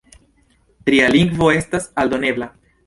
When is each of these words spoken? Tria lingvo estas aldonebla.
Tria 0.89 1.11
lingvo 1.17 1.53
estas 1.59 1.89
aldonebla. 2.05 2.51